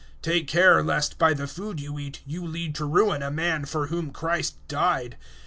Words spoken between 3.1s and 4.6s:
a man for whom Christ